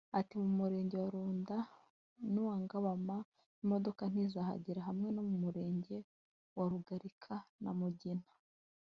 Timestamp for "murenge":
0.59-0.95, 5.43-5.95